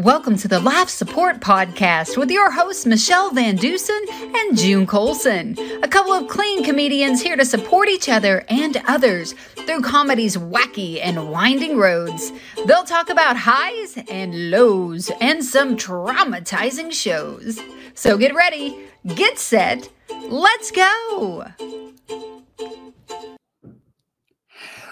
[0.00, 4.00] Welcome to the Life Support Podcast with your hosts, Michelle Van Dusen
[4.34, 5.54] and June Colson.
[5.82, 9.34] A couple of clean comedians here to support each other and others
[9.66, 12.32] through comedy's wacky and winding roads.
[12.64, 17.60] They'll talk about highs and lows and some traumatizing shows.
[17.92, 18.78] So get ready,
[19.14, 19.90] get set,
[20.30, 21.44] let's go.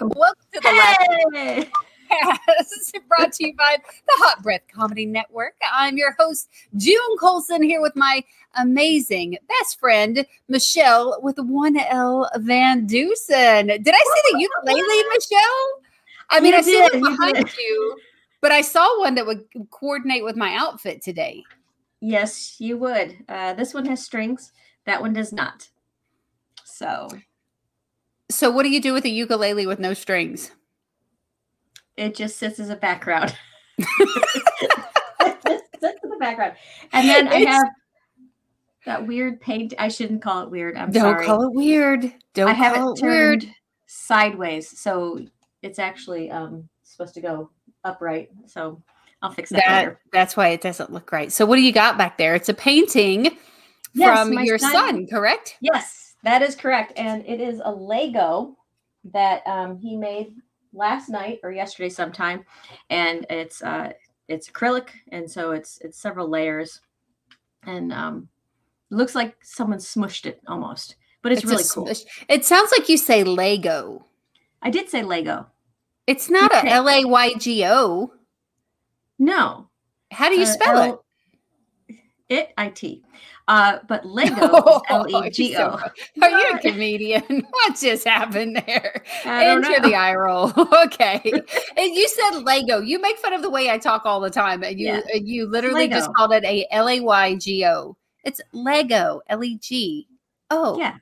[0.01, 1.71] Welcome to the Hey!
[2.11, 5.55] Podcast brought to you by the Hot Breath Comedy Network.
[5.73, 8.23] I'm your host, June Colson, here with my
[8.55, 13.67] amazing best friend, Michelle, with one L Van Dusen.
[13.67, 15.81] Did I see the ukulele, Michelle?
[16.29, 17.57] I mean, You I see did, one behind did.
[17.57, 17.97] you,
[18.41, 21.43] but I saw one that would coordinate with my outfit today.
[22.01, 23.17] Yes, you would.
[23.27, 24.51] Uh, this one has strings.
[24.85, 25.67] That one does not.
[26.63, 27.09] So
[28.29, 30.51] So, what do you do with a ukulele with no strings?
[31.99, 33.35] It just sits as a background.
[33.77, 36.53] it just sits in the background.
[36.93, 37.67] And then I have
[38.85, 39.73] that weird paint.
[39.77, 40.77] I shouldn't call it weird.
[40.77, 41.25] I'm Don't sorry.
[41.25, 42.13] call it weird.
[42.33, 43.41] Don't I have call it it weird.
[43.41, 43.53] turned
[43.87, 44.79] sideways.
[44.79, 45.19] So
[45.61, 47.49] it's actually um, supposed to go
[47.83, 48.29] upright.
[48.47, 48.81] So
[49.21, 49.99] I'll fix that, That later.
[50.13, 51.31] that's why it doesn't look right.
[51.31, 52.35] So, what do you got back there?
[52.35, 53.37] It's a painting
[53.93, 55.57] Yes, from your son- son, correct?
[55.59, 56.93] Yes, that is correct.
[56.95, 58.55] And it is a Lego
[59.11, 60.33] that um, he made
[60.73, 62.45] last night or yesterday sometime.
[62.89, 63.93] And it's uh,
[64.27, 66.81] it's acrylic, and so it's it's several layers,
[67.63, 68.29] and um,
[68.89, 71.85] looks like someone smushed it almost, but it's, a really cool.
[71.85, 72.03] smush.
[72.27, 74.05] It sounds like you say Lego.
[74.61, 75.47] I did say Lego.
[76.07, 76.69] It's not a Okay.
[76.69, 78.13] L A Y G O.
[79.19, 79.69] No,
[80.11, 81.01] How do you uh, spell
[81.89, 81.95] it?
[82.29, 83.03] It I T.
[83.49, 85.79] Uh, but Lego Oh, is L E G O.
[86.21, 87.23] Are you a comedian?
[87.49, 89.03] what just happened there?
[89.25, 89.89] I don't Enter know.
[89.89, 90.53] the eye roll.
[90.85, 91.19] okay.
[91.25, 92.79] and you said Lego.
[92.79, 94.61] You make fun of the way I talk all the time.
[94.63, 95.01] And you Yeah.
[95.15, 97.97] you literally just called it a L A Y G O.
[98.23, 99.21] It's Lego.
[99.27, 100.07] L E G.
[100.51, 100.77] Oh.
[100.77, 100.97] Yeah.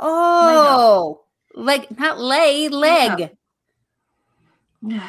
[0.00, 1.22] Oh.
[1.54, 3.30] Leg not lay, leg.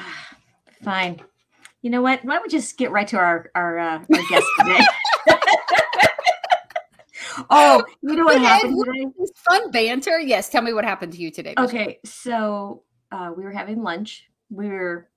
[0.84, 1.22] Fine.
[1.82, 2.24] You know what?
[2.24, 4.86] Why don't we just get right to our our, uh, our guest today?
[7.50, 9.08] Oh, you know what happened today?
[9.36, 10.20] Fun banter.
[10.20, 11.54] Yes, tell me what happened to you today.
[11.58, 11.66] Michelle.
[11.66, 14.28] Okay, so uh, we were having lunch.
[14.50, 15.10] We were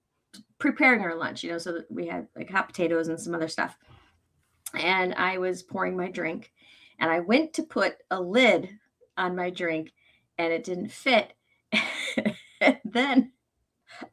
[0.59, 3.48] preparing our lunch, you know, so that we had like hot potatoes and some other
[3.48, 3.76] stuff.
[4.75, 6.53] And I was pouring my drink,
[6.98, 8.69] and I went to put a lid
[9.16, 9.92] on my drink,
[10.38, 11.32] and it didn't fit.
[12.60, 13.32] and then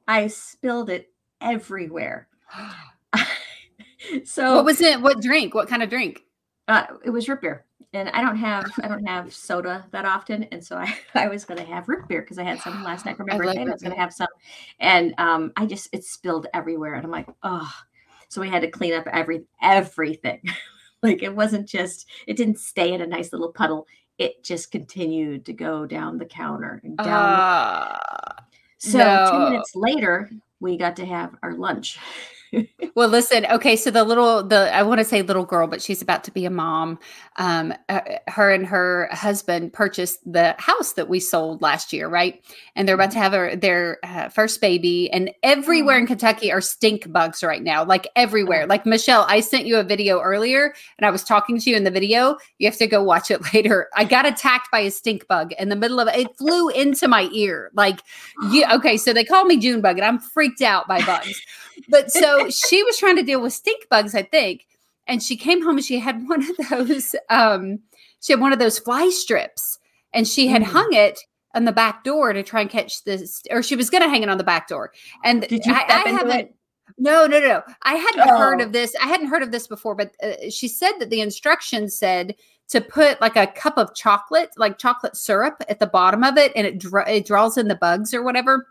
[0.07, 2.27] I spilled it everywhere.
[4.25, 5.01] so What was it?
[5.01, 5.53] What drink?
[5.53, 6.23] What kind of drink?
[6.67, 10.43] uh, it was root beer, and I don't have I don't have soda that often,
[10.45, 13.05] and so I I was going to have root beer because I had some last
[13.05, 13.61] night for my I birthday.
[13.61, 14.27] and I was going to have some,
[14.79, 17.71] and um, I just it spilled everywhere, and I'm like, oh,
[18.29, 20.41] so we had to clean up every everything.
[21.03, 23.87] like it wasn't just it didn't stay in a nice little puddle.
[24.17, 27.07] It just continued to go down the counter and down.
[27.07, 28.35] Ah.
[28.79, 29.31] so no.
[29.31, 31.99] two minutes later, we got to have our lunch.
[32.95, 33.45] well, listen.
[33.45, 36.31] Okay, so the little the I want to say little girl, but she's about to
[36.31, 36.99] be a mom.
[37.37, 42.41] Um, uh, her and her husband purchased the house that we sold last year, right?
[42.75, 45.11] And they're about to have a, their uh, first baby.
[45.11, 48.65] And everywhere in Kentucky are stink bugs right now, like everywhere.
[48.65, 51.83] Like Michelle, I sent you a video earlier, and I was talking to you in
[51.83, 52.37] the video.
[52.59, 53.89] You have to go watch it later.
[53.95, 56.15] I got attacked by a stink bug in the middle of it.
[56.15, 57.71] It flew into my ear.
[57.73, 57.99] Like
[58.51, 61.41] you okay, so they call me June bug, and I'm freaked out by bugs.
[61.89, 64.65] But so she was trying to deal with stink bugs, I think.
[65.07, 67.79] And she came home and she had one of those, um,
[68.21, 69.79] she had one of those fly strips
[70.13, 70.65] and she had Mm.
[70.65, 71.19] hung it
[71.55, 74.21] on the back door to try and catch this, or she was going to hang
[74.23, 74.91] it on the back door.
[75.23, 76.55] And Did you I, I haven't, it?
[76.97, 77.63] no, no, no, no.
[77.83, 78.65] I hadn't heard Oh.
[78.65, 78.93] of this.
[79.01, 82.35] I hadn't heard of this before, but uh, she said that the instructions said
[82.69, 86.51] to put like a cup of chocolate, like chocolate syrup at the bottom of it,
[86.55, 88.67] and it, dra- it draws in the bugs or whatever.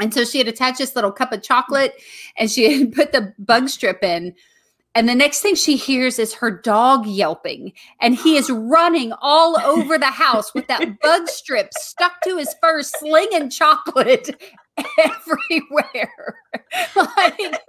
[0.00, 1.94] And so she had attached this little cup of chocolate
[2.38, 4.34] and she had put the bug strip in.
[4.94, 9.56] And the next thing she hears is her dog yelping, and he is running all
[9.60, 14.30] over the house with that bug strip stuck to his fur, slinging chocolate
[15.04, 16.36] everywhere.
[16.96, 17.62] like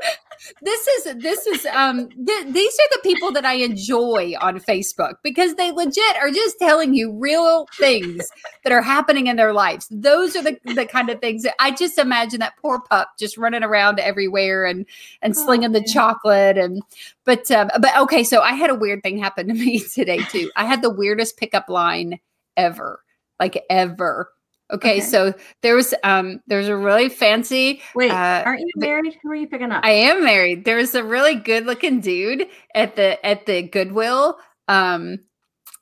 [0.61, 5.15] this is this is um th- these are the people that I enjoy on Facebook
[5.23, 8.29] because they legit are just telling you real things
[8.63, 9.87] that are happening in their lives.
[9.91, 13.37] Those are the, the kind of things that I just imagine that poor pup just
[13.37, 14.85] running around everywhere and
[15.21, 16.81] and Oh, slinging the chocolate and
[17.25, 20.51] but um but okay so I had a weird thing happen to me today too.
[20.55, 22.19] I had the weirdest pickup line
[22.57, 23.03] ever.
[23.39, 24.31] Like ever.
[24.71, 24.99] Okay, Okay.
[25.01, 29.17] so there was um there's a really fancy Wait, Uh, aren't you married?
[29.23, 29.83] Who are you picking up?
[29.83, 30.65] I am married.
[30.65, 34.37] There was a really good looking dude at the at the Goodwill.
[34.67, 35.19] Um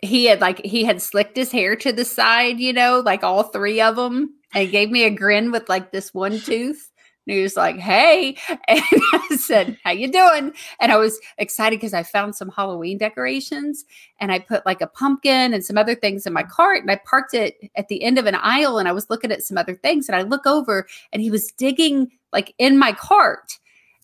[0.02, 3.44] he had like he had slicked his hair to the side, you know, like all
[3.44, 6.90] three of them, and gave me a grin with like this one tooth.
[7.28, 8.38] And he was like, "Hey,"
[8.68, 12.98] and I said, "How you doing?" And I was excited because I found some Halloween
[12.98, 13.84] decorations,
[14.20, 16.96] and I put like a pumpkin and some other things in my cart, and I
[17.06, 19.76] parked it at the end of an aisle, and I was looking at some other
[19.76, 23.60] things, and I look over, and he was digging like in my cart,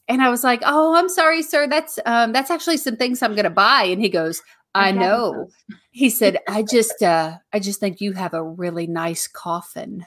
[0.10, 1.66] and I was like, "Oh, I'm sorry, sir.
[1.68, 4.42] That's um, that's actually some things I'm gonna buy." And he goes,
[4.76, 5.50] "I know."
[5.92, 10.06] He said, "I just, uh, I just think you have a really nice coffin."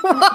[0.00, 0.32] What?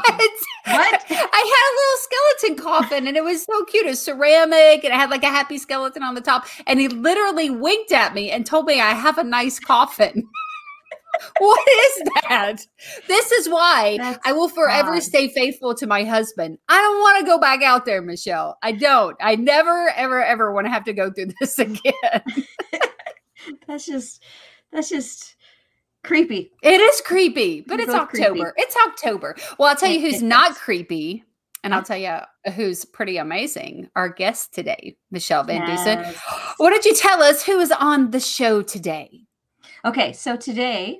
[0.65, 1.05] What?
[1.09, 3.85] I had a little skeleton coffin, and it was so cute.
[3.85, 6.45] It was ceramic, and it had like a happy skeleton on the top.
[6.67, 10.27] And he literally winked at me and told me I have a nice coffin.
[11.39, 12.57] what is that?
[13.07, 15.03] This is why That's I will forever odd.
[15.03, 16.57] stay faithful to my husband.
[16.69, 18.57] I don't want to go back out there, Michelle.
[18.61, 19.17] I don't.
[19.21, 22.23] I never, ever, ever want to have to go through this again.
[23.67, 24.23] That's just
[24.71, 25.35] that's just
[26.03, 26.51] creepy.
[26.61, 28.25] It is creepy, but it's both creepy.
[28.25, 28.53] October.
[28.57, 29.35] It's October.
[29.57, 31.23] Well, I'll tell you who's not creepy,
[31.63, 32.17] and I'll tell you
[32.53, 33.89] who's pretty amazing.
[33.95, 35.99] Our guest today, Michelle Van Dusen.
[35.99, 36.21] Yes.
[36.57, 37.43] What did you tell us?
[37.43, 39.21] Who is on the show today?
[39.85, 40.99] Okay, so today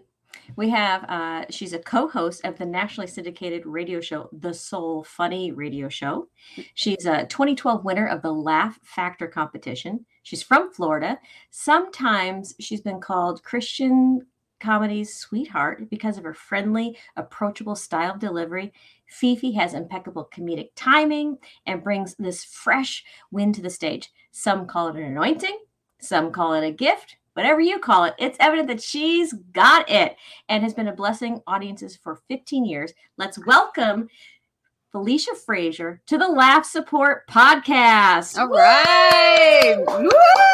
[0.56, 5.51] we have uh she's a co-host of the nationally syndicated radio show The Soul Funny
[5.51, 6.28] Radio Show.
[6.75, 10.06] She's a 2012 winner of the Laugh Factor competition.
[10.24, 11.19] She's from Florida.
[11.50, 14.25] Sometimes she's been called Christian
[14.60, 18.74] comedy's sweetheart because of her friendly, approachable style of delivery.
[19.08, 24.12] Fifi has impeccable comedic timing and brings this fresh wind to the stage.
[24.32, 25.58] Some call it an anointing,
[26.00, 27.18] some call it a gift.
[27.34, 30.18] Whatever you call it, it's evident that she's got it
[30.50, 32.94] and has been a blessing audiences for 15 years.
[33.18, 34.10] Let's welcome
[34.92, 38.38] Felicia Frazier to the Laugh Support Podcast.
[38.38, 39.78] All right.
[39.88, 40.49] Woo!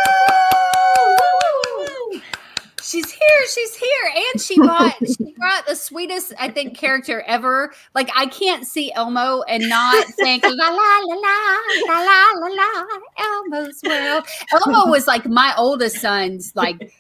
[2.96, 3.48] She's here.
[3.54, 4.14] She's here.
[4.16, 7.74] And she brought she brought the sweetest, I think, character ever.
[7.94, 11.58] Like I can't see Elmo and not think la la la la
[11.88, 12.86] la la la la
[13.18, 14.26] Elmo's world.
[14.54, 16.94] Elmo was like my oldest son's like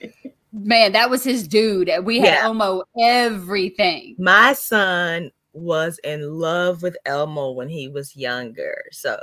[0.51, 1.89] man, that was his dude.
[2.03, 2.44] We had Yeah.
[2.44, 4.15] Elmo everything.
[4.19, 8.83] My son was in love with Elmo when he was younger.
[8.92, 9.18] So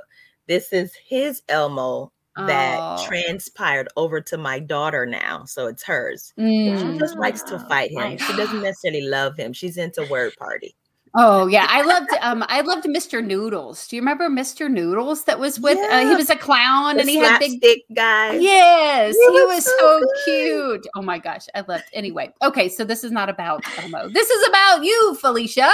[0.46, 3.04] this is his Elmo that Oh.
[3.06, 5.44] transpired over to my daughter now.
[5.44, 6.32] So it's hers.
[6.38, 6.98] She Mm.
[6.98, 7.98] just likes to fight him.
[8.00, 8.22] nice.
[8.24, 9.52] She doesn't necessarily love him.
[9.52, 10.74] She's into word party.
[11.14, 13.22] Oh yeah, I loved um I loved Mr.
[13.22, 13.86] Noodles.
[13.86, 14.70] Do you remember Mr.
[14.70, 17.82] Noodles that was with uh, he was a clown The and he had big slapstick
[17.94, 18.36] guy.
[18.36, 20.08] Yes, He he was was so so good.
[20.24, 20.86] cute.
[20.96, 21.84] Oh my gosh, I loved.
[21.92, 24.08] Anyway, okay, so this is not about Elmo.
[24.08, 25.70] This is about you, Felicia.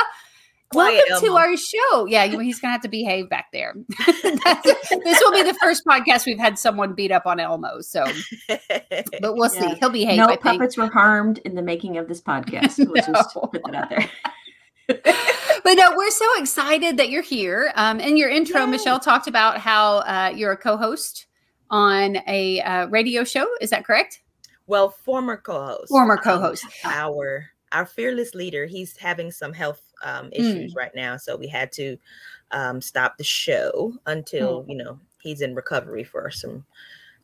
[0.71, 1.39] Quiet Welcome to Elmo.
[1.39, 2.07] our show.
[2.07, 3.75] Yeah, he's gonna have to behave back there.
[4.25, 7.81] This will be the first podcast we've had someone beat up on Elmo.
[7.81, 8.05] So,
[8.49, 9.67] but we'll see.
[9.81, 10.19] He'll behave.
[10.19, 10.43] no I think.
[10.43, 12.79] puppets were harmed in the making of this podcast.
[12.89, 14.11] We'll just put that out there.
[15.65, 17.73] but no, we're so excited that you're here.
[17.75, 18.67] Um, in your intro, Yay.
[18.67, 21.27] Michelle talked about how uh, you're a co-host
[21.71, 23.47] on a uh, radio show.
[23.61, 24.21] Is that correct?
[24.67, 25.89] well, former co-host.
[25.89, 26.67] Former um, co-host.
[26.85, 31.71] our our fearless leader he's having some health um, issues right now so we had
[31.73, 31.97] to
[32.51, 36.65] um, stop the show until you know he's in recovery for some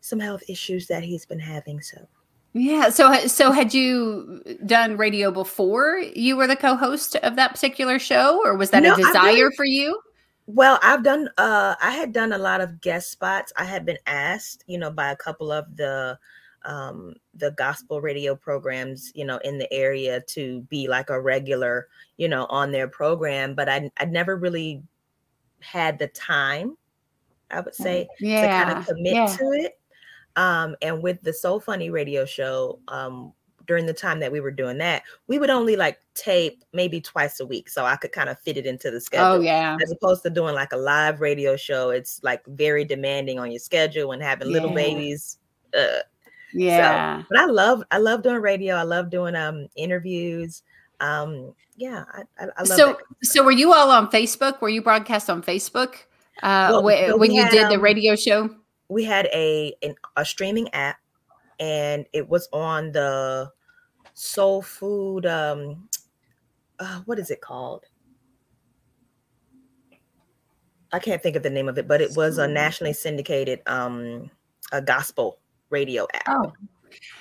[0.00, 2.06] some health issues that he's been having so
[2.52, 2.90] Yeah.
[2.90, 8.40] So, so had you done radio before you were the co-host of that particular show,
[8.44, 9.98] or was that No, a desire for you?
[10.46, 13.96] well i've done uh i had done a lot of guest spots i had been
[14.06, 16.18] asked you know by a couple of the
[16.64, 21.88] um the gospel radio programs you know in the area to be like a regular
[22.16, 24.82] you know on their program but i i never really
[25.60, 26.76] had the time
[27.50, 29.26] i would say to kind of commit yeah.
[29.26, 29.78] to it.
[30.36, 33.32] Um, and with the So Funny radio show, um,
[33.66, 37.40] during the time that we were doing that, we would only like tape maybe twice
[37.40, 39.26] a week, so I could kind of fit it into the schedule.
[39.26, 39.76] Oh yeah.
[39.82, 43.60] As opposed to doing like a live radio show, it's like very demanding on your
[43.60, 45.38] schedule and having little babies.
[45.72, 46.00] Uh,
[46.54, 47.22] Yeah.
[47.28, 48.76] but I love I love doing radio.
[48.76, 50.62] I love doing um interviews.
[51.00, 53.26] Um, yeah, I, I, I love so, that.
[53.26, 54.60] so were you all on Facebook?
[54.60, 55.94] Were you broadcast on Facebook
[56.42, 58.48] uh, Well, wh- so when you had, did the um, radio show?
[58.88, 60.98] we had a an, a streaming app
[61.58, 63.50] and it was on the
[64.14, 65.88] soul food um
[66.78, 67.84] uh, what is it called
[70.92, 74.30] i can't think of the name of it but it was a nationally syndicated um
[74.72, 75.38] a gospel
[75.74, 76.52] radio app Oh,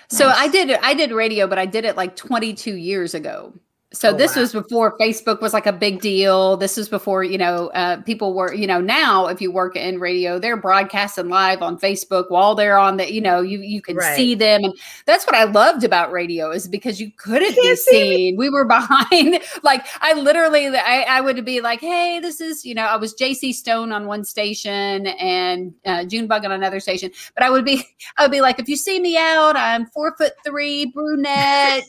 [0.10, 0.52] So I nice.
[0.52, 3.54] did I did radio, but I did it like 22 years ago.
[3.94, 4.42] So Oh, this wow.
[4.42, 6.58] was before Facebook was like a big deal.
[6.58, 10.00] This was before, you know, uh, people were, you know, now if you work in
[10.00, 13.96] radio, they're broadcasting live on Facebook while they're on the, you know, you you can
[13.98, 14.16] Right.
[14.16, 14.64] see them.
[14.64, 14.74] And
[15.06, 18.16] that's what I loved about radio is because you couldn't be can't see me.
[18.16, 18.38] seen.
[18.38, 19.40] We were behind.
[19.62, 23.14] like I literally I, I would be like, hey, this is, you know, I was
[23.14, 27.12] JC Stone on one station and uh, Junebug on another station.
[27.36, 27.86] But I would be
[28.18, 31.84] I would be like, if you see me out, I'm four foot three, brunette,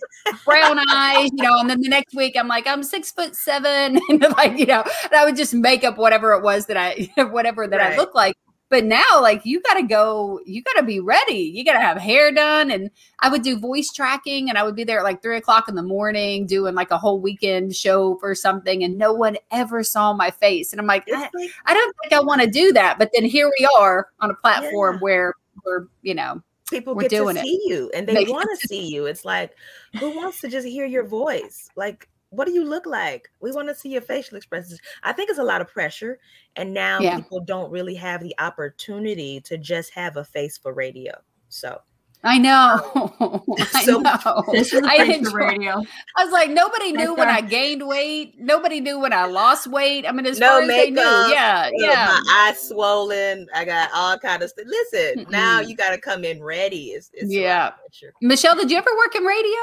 [0.45, 3.99] brown eyes, you know, and then the next week I'm like, I'm six foot seven,
[4.09, 7.11] and like, you know, and I would just make up whatever it was that I,
[7.25, 8.37] whatever that I look like.
[8.71, 11.53] But now, like, you got to go, you got to be ready.
[11.55, 12.71] You got to have hair done.
[12.73, 15.69] And I would do voice tracking, and I would be there at like three o'clock
[15.69, 19.85] in the morning doing like a whole weekend show for something, and no one ever
[19.85, 20.73] saw my face.
[20.73, 21.29] And I'm like, I,
[21.67, 22.99] I don't think I want to do that.
[22.99, 25.01] But then here we are on a platform Yeah.
[25.01, 25.35] where
[25.65, 27.37] we're, you know, people We're get to it.
[27.37, 29.07] see you and they want to see you.
[29.07, 29.57] It's like,
[29.99, 31.69] who wants to just hear your voice?
[31.77, 33.31] Like, what do you look like?
[33.41, 34.81] We want to see your facial expressions.
[35.03, 36.19] I think it's a lot of pressure.
[36.57, 37.17] And now Yeah.
[37.17, 41.13] people don't really have the opportunity to just have a face for radio.
[41.49, 41.81] So
[42.25, 43.45] I know.
[43.75, 44.43] I So- know.
[44.53, 45.83] This is a I place enjoy- radio.
[46.17, 48.35] I was like, nobody knew That's when our- I gained weight.
[48.39, 50.07] Nobody knew when I lost weight.
[50.09, 52.07] I mean, as No far as they knew, makeup, yeah, you know, yeah.
[52.25, 53.47] my eyes swollen.
[53.55, 54.65] I got all kind of stuff.
[54.67, 55.69] Listen, now Mm-mm.
[55.69, 56.87] you got to come in ready.
[56.93, 57.71] It's, it's a lot of Yeah.
[57.71, 58.13] pressure.
[58.23, 59.59] Michelle, did you ever work in radio?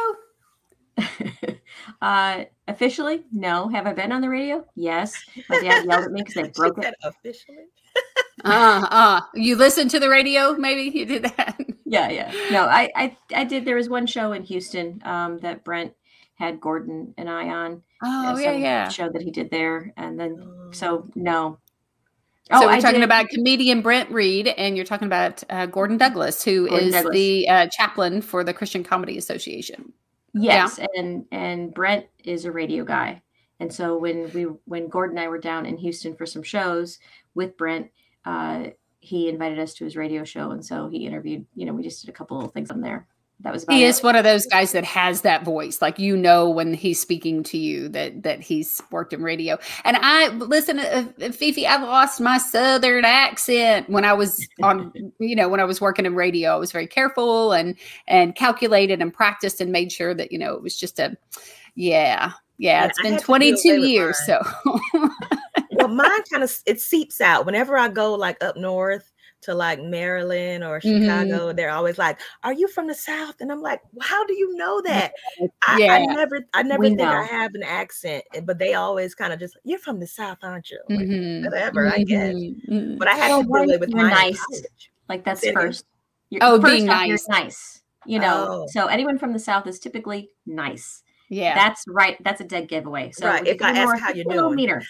[2.01, 3.67] uh, officially, no.
[3.69, 4.65] Have I been on the radio?
[4.75, 5.13] Yes.
[5.49, 6.83] My dad yelled at me because I She broke it.
[6.83, 6.93] said
[7.95, 8.55] officially.
[8.55, 10.53] Uh, uh, you listened to the radio?
[10.53, 11.59] Maybe you did that.
[11.91, 12.33] Yeah, yeah.
[12.51, 13.65] No, I, I, I did.
[13.65, 15.91] There was one show in Houston um, that Brent
[16.35, 17.83] had Gordon and I on.
[18.01, 18.87] Oh, uh, yeah, yeah.
[18.87, 21.57] Show that he did there, and then Um, so no.
[22.49, 25.65] So Oh, we're I talking did- about comedian Brent Reed, and you're talking about uh,
[25.65, 27.13] Gordon Douglas, who is Gordon Douglas.
[27.13, 29.91] the uh, chaplain for the Christian Comedy Association.
[30.33, 33.21] Yes, and and Brent is a radio guy,
[33.59, 36.99] and so when we when Gordon and I were down in Houston for some shows
[37.35, 37.89] with Brent,
[38.25, 38.65] uh,
[38.99, 41.45] he invited us to his radio show, and so he interviewed.
[41.55, 43.07] You know, we just did a couple of things on there.
[43.43, 43.87] That was about He it.
[43.87, 47.41] is one of those guys that has that voice, like you know when he's speaking
[47.45, 49.57] to you that that he's worked in radio.
[49.83, 55.35] And I listen, uh, Fifi, I lost my southern accent when I was on, you
[55.35, 56.51] know, when I was working in radio.
[56.53, 57.75] I was very careful and
[58.07, 61.17] and calculated and practiced and made sure that you know it was just a,
[61.73, 62.83] yeah, yeah.
[62.83, 64.39] Yeah, It's been had to do away 22 years, so
[65.91, 70.63] mine kind of it seeps out whenever I go like up north to like Maryland
[70.63, 71.01] or Mhm.
[71.01, 71.51] Chicago.
[71.51, 74.55] They're always like, "Are you from the South?" And I'm like, well, "How do you
[74.55, 75.13] know that?"
[75.67, 79.15] I, I never, I never We think I have an accent, eh, but they always
[79.15, 81.45] kind of just, "You're from the South, aren't you?" Like, Mhm.
[81.45, 82.35] Whatever, I guess.
[82.35, 82.69] Mhm.
[82.69, 82.99] Mhm.
[82.99, 84.39] But I had Well, to deal with mine nice.
[84.45, 84.91] college.
[85.09, 85.55] like that's again?
[85.55, 85.85] first.
[86.29, 87.27] You're, Oh, first being off, nice.
[87.27, 87.81] nice.
[88.05, 88.67] You know, Oh.
[88.71, 91.03] so anyone from the South is typically nice.
[91.29, 91.55] yeah.
[91.55, 92.17] That's right.
[92.23, 93.11] That's a dead giveaway.
[93.11, 94.55] So Right, if I ask more- how you're doing.
[94.55, 94.81] meaner.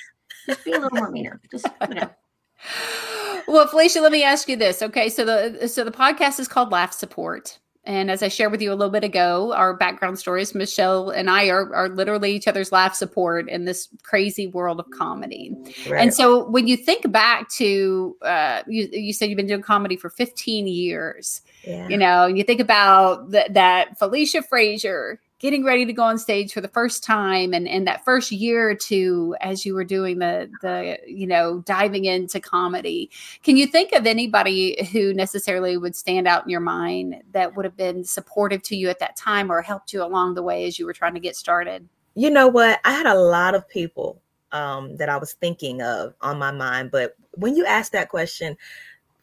[0.47, 1.39] Just be a little more meaner.
[1.51, 2.09] Just you know.
[3.47, 6.71] well felicia let me ask you this okay so the so the podcast is called
[6.71, 10.53] laugh support and as i shared with you a little bit ago our background stories
[10.53, 14.85] michelle and i are, are literally each other's laugh support in this crazy world of
[14.91, 15.55] comedy
[15.89, 16.01] Right.
[16.01, 19.97] and so when you think back to uh, you, you said you've been doing comedy
[19.97, 21.87] for 15 years yeah.
[21.87, 26.53] you know you think about th- that felicia frazier getting ready to go on stage
[26.53, 30.19] for the first time and and that first year or two as you were doing
[30.19, 33.09] the the you know diving into comedy
[33.43, 37.65] can you think of anybody who necessarily would stand out in your mind that would
[37.65, 40.79] have been supportive to you at that time or helped you along the way as
[40.79, 42.79] you were trying to get started you know what?
[42.83, 44.21] I had a lot of people
[44.51, 48.57] um, that I was thinking of on my mind, but when you asked that question,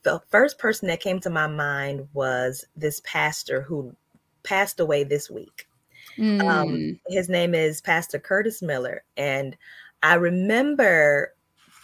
[0.04, 3.94] the first person that came to my mind was this pastor who
[4.42, 5.67] passed away this week.
[6.18, 9.56] Mm, Um, his name is Pastor Curtis Miller, and
[10.02, 11.34] I remember,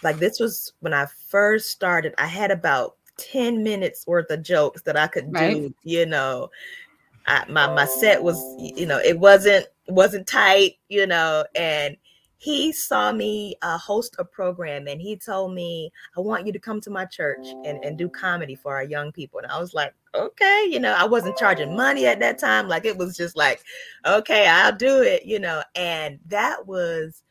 [0.02, 2.14] like, this was when I first started.
[2.18, 5.56] I had about ten minutes worth of jokes that I could Right.
[5.56, 5.74] do.
[5.84, 6.50] You know,
[7.26, 10.74] I, my my set was, you know, it wasn't wasn't tight.
[10.88, 11.96] You know, and
[12.44, 16.58] he saw me uh, host a program, and he told me, "I want you to
[16.58, 19.72] come to my church and and do comedy for our young people." And I was
[19.72, 22.68] like, "Okay," you know, I wasn't charging money at that time.
[22.68, 23.62] Like, it was just like
[24.06, 25.62] okay, I'll do it, you know.
[25.74, 27.22] And that was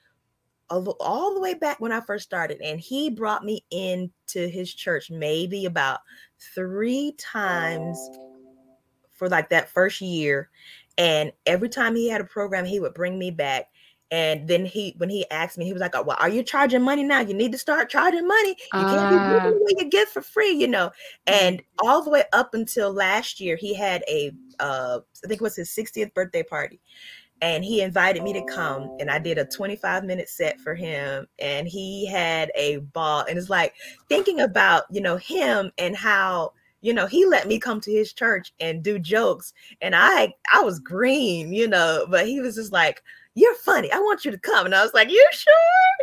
[0.69, 2.59] all the way back when I first started.
[2.61, 5.99] And he brought me into his church maybe about
[6.55, 7.99] three times
[9.13, 10.49] for like that first year.
[10.97, 13.69] And every time he had a program, he would bring me back.
[14.13, 16.83] And then he, when he asked me, he was like, "Oh, "Well, are you charging
[16.83, 17.21] money now?
[17.21, 18.55] You need to start charging money.
[18.75, 19.27] You can't be Ah.
[19.27, 20.91] giving away your gift for free, you know."
[21.25, 25.43] And all the way up until last year, he had a, uh, I think it
[25.43, 26.79] was his 60th birthday party,
[27.41, 31.27] and he invited me to come and i did a 25 minute set for him
[31.39, 33.73] and he had a ball and it's like
[34.09, 38.13] thinking about you know him and how you know he let me come to his
[38.13, 42.71] church and do jokes and i i was green you know but he was just
[42.71, 43.03] like
[43.35, 45.53] you're funny i want you to come and i was like you sure?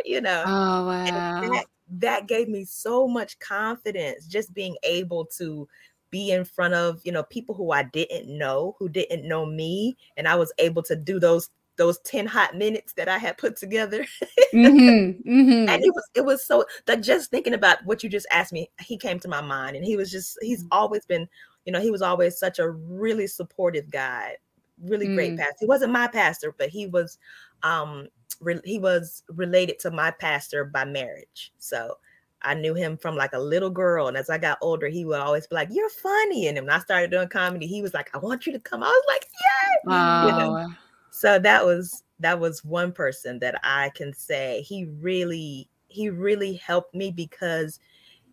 [0.05, 0.43] You know?
[0.45, 1.41] Oh wow.
[1.41, 1.65] that,
[1.99, 5.67] that gave me so much confidence just being able to
[6.09, 9.97] be in front of you know people who I didn't know who didn't know me
[10.17, 13.55] and I was able to do those those 10 hot minutes that I had put
[13.55, 14.05] together.
[14.53, 15.69] mm-hmm, mm-hmm.
[15.69, 18.69] And it was it was so that just thinking about what you just asked me,
[18.81, 21.27] he came to my mind and he was just he's always been,
[21.65, 24.35] you know, he was always such a really supportive guy,
[24.83, 25.15] really mm.
[25.15, 25.57] great pastor.
[25.59, 27.17] He wasn't my pastor, but he was
[27.63, 28.07] um
[28.39, 31.51] re- he was related to my pastor by marriage.
[31.57, 31.97] So
[32.43, 34.07] I knew him from like a little girl.
[34.07, 36.47] And as I got older, he would always be like, You're funny.
[36.47, 38.83] And when I started doing comedy, he was like, I want you to come.
[38.83, 39.77] I was like, Yay.
[39.85, 40.25] Wow.
[40.25, 40.73] You know?
[41.11, 46.53] So that was that was one person that I can say he really, he really
[46.53, 47.79] helped me because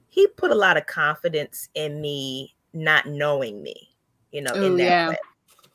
[0.09, 3.89] he put a lot of confidence in me not knowing me,
[4.31, 5.09] you know, Ooh, in that yeah.
[5.09, 5.17] way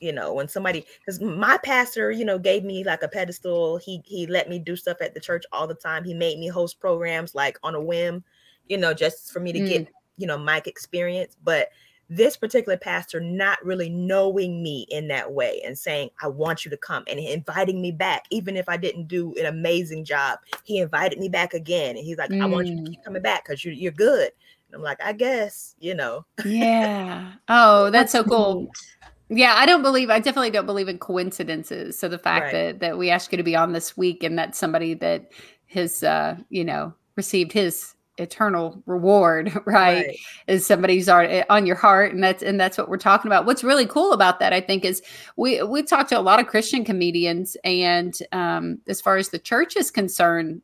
[0.04, 3.78] you know when somebody because my pastor you know gave me like a pedestal.
[3.78, 6.04] He he let me do stuff at the church all the time.
[6.04, 8.24] He made me host programs like on a whim
[8.68, 9.68] you know just for me to mm.
[9.68, 11.36] get you know mic experience.
[11.44, 11.70] But
[12.10, 16.70] this particular pastor not really knowing me in that way and saying i want you
[16.70, 20.80] to come and inviting me back even if i didn't do an amazing job he
[20.80, 21.96] invited me back again.
[21.96, 22.42] And he's like mm.
[22.42, 22.88] i want you to mm.
[22.88, 24.32] keep coming back because you're, you're good.
[24.68, 26.26] And i'm like i guess you know.
[26.46, 27.34] Yeah.
[27.48, 28.70] Oh that's so cool
[29.30, 31.98] yeah, I don't believe I definitely don't believe in coincidences.
[31.98, 32.52] So the fact right.
[32.52, 35.32] that that we ask you to be on this week and that somebody that
[35.68, 40.18] has uh, you know, received his eternal reward, right, right.
[40.48, 43.46] is somebody who's on your heart and that's and that's what we're talking about.
[43.46, 45.02] What's really cool about that I think is
[45.36, 49.40] we we talked to a lot of Christian comedians and um as far as the
[49.40, 50.62] church is concerned,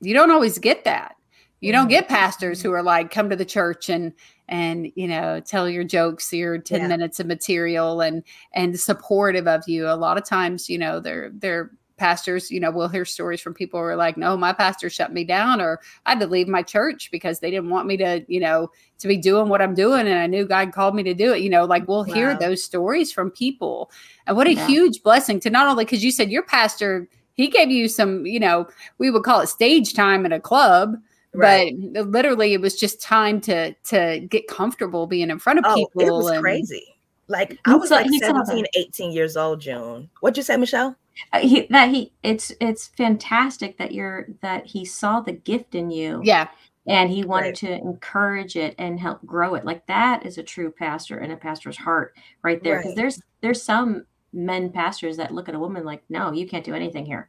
[0.00, 1.16] you don't always get that.
[1.60, 4.12] You don't get pastors who are like come to the church and
[4.48, 6.88] and you know tell your jokes your 10 yeah.
[6.88, 11.30] minutes of material and and supportive of you a lot of times you know they're
[11.34, 14.90] they're pastors you know we'll hear stories from people who are like no my pastor
[14.90, 17.96] shut me down or i had to leave my church because they didn't want me
[17.96, 21.02] to you know to be doing what i'm doing and i knew god called me
[21.02, 22.14] to do it you know like we'll wow.
[22.14, 23.90] hear those stories from people
[24.26, 24.66] and what a yeah.
[24.66, 28.40] huge blessing to not only because you said your pastor he gave you some you
[28.40, 28.66] know
[28.98, 30.96] we would call it stage time at a club
[31.36, 31.74] Right.
[31.92, 35.74] But literally, it was just time to to get comfortable being in front of oh,
[35.74, 36.02] people.
[36.02, 36.96] It was and, crazy.
[37.28, 40.08] Like I was like 17, 18 years old, June.
[40.20, 40.96] What'd you say, Michelle?
[41.32, 45.90] Uh, he, that he it's it's fantastic that you're that he saw the gift in
[45.90, 46.20] you.
[46.22, 46.48] Yeah.
[46.88, 47.56] And he wanted right.
[47.56, 49.64] to encourage it and help grow it.
[49.64, 52.76] Like that is a true pastor and a pastor's heart right there.
[52.76, 52.96] Because right.
[52.96, 56.74] there's there's some men pastors that look at a woman like, no, you can't do
[56.74, 57.28] anything here.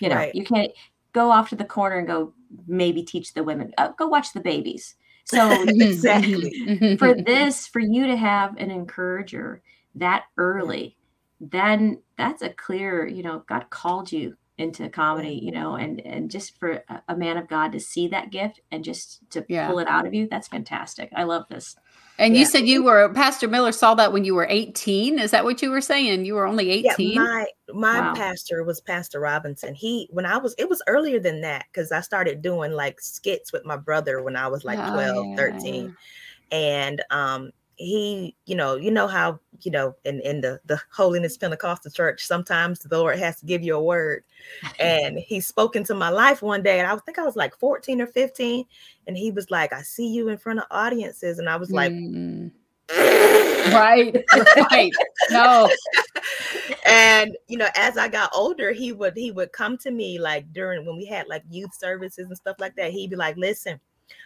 [0.00, 0.34] You know, right.
[0.34, 0.72] you can't
[1.12, 2.32] go off to the corner and go
[2.66, 4.94] maybe teach the women uh, go watch the babies.
[5.28, 6.54] So mm-hmm, mm-hmm, exactly.
[6.66, 6.96] Mm-hmm.
[6.96, 9.60] for this for you to have an encourager
[9.94, 10.96] that early
[11.38, 16.30] then that's a clear you know god called you into comedy you know and and
[16.30, 19.68] just for a, a man of god to see that gift and just to yeah.
[19.68, 21.10] pull it out of you that's fantastic.
[21.14, 21.76] I love this
[22.18, 22.40] and yeah.
[22.40, 25.18] you said you were Pastor Miller saw that when you were 18.
[25.18, 26.24] Is that what you were saying?
[26.24, 27.12] You were only 18?
[27.12, 28.14] Yeah, my my wow.
[28.14, 29.74] pastor was Pastor Robinson.
[29.74, 33.52] He when I was it was earlier than that because I started doing like skits
[33.52, 35.36] with my brother when I was like 12, oh, yeah.
[35.36, 35.96] 13.
[36.50, 41.36] And um he, you know, you know how, you know, in, in the, the holiness
[41.36, 44.24] Pentecostal church, sometimes the Lord has to give you a word.
[44.80, 48.02] And he spoke into my life one day, and I think I was like 14
[48.02, 48.64] or 15.
[49.06, 51.38] And he was like, I see you in front of audiences.
[51.38, 52.50] And I was like, mm.
[53.72, 54.24] right,
[54.70, 54.92] right.
[55.30, 55.70] No.
[56.84, 60.52] and you know, as I got older, he would he would come to me like
[60.52, 62.90] during when we had like youth services and stuff like that.
[62.90, 63.80] He'd be like, listen,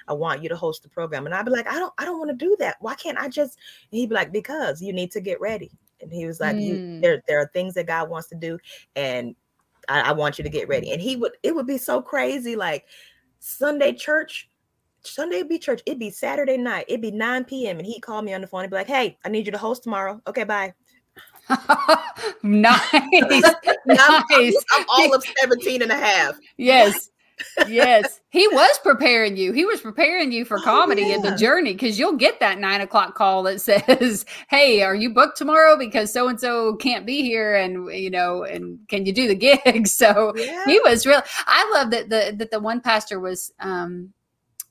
[0.09, 1.27] I want you to host the program.
[1.27, 2.77] And I'd be like, I don't, I don't want to do that.
[2.81, 3.59] Why can't I just?
[3.91, 5.71] And he'd be like, because you need to get ready.
[6.01, 6.63] And he was like, mm.
[6.63, 8.59] you, there, there are things that God wants to do,
[8.97, 9.37] and
[9.89, 10.93] I, I want you to get ready.
[10.93, 12.87] And he would, it would be so crazy, like
[13.39, 14.49] Sunday church.
[15.05, 15.83] Sunday be church.
[15.87, 16.87] It'd be Saturday night.
[16.89, 17.79] It'd be 9 p.m.
[17.79, 19.59] And he'd call me on the phone and be like, Hey, I need you to
[19.59, 20.21] host tomorrow.
[20.29, 20.75] Okay, bye.
[22.43, 22.93] nice.
[23.87, 24.65] nice.
[24.71, 26.39] I'm all of 17 and a half.
[26.57, 27.11] Yes
[27.69, 29.53] yes, he was preparing you.
[29.53, 31.15] He was preparing you for oh, comedy yeah.
[31.15, 35.11] and the journey because you'll get that nine o'clock call that says, "Hey, are you
[35.11, 35.77] booked tomorrow?
[35.77, 39.35] Because so and so can't be here, and you know, and can you do the
[39.65, 40.65] gig?" So yeah.
[40.67, 41.23] he was real.
[41.47, 44.13] I love that the that the one pastor was um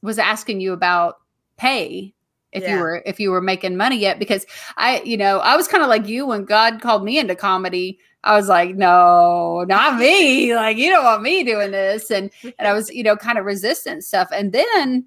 [0.01, 1.17] was asking you about
[1.57, 2.13] pay
[2.51, 2.75] if yeah.
[2.75, 4.45] you were if you were making money yet because
[4.77, 7.99] I you know I was kind of like you when God called me into comedy
[8.23, 10.55] I was like, no, not me.
[10.55, 12.11] Like, you don't want me doing this.
[12.11, 14.29] And and I was, you know, kind of resistant stuff.
[14.31, 15.05] And then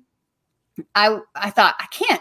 [0.95, 2.21] I I thought, I can't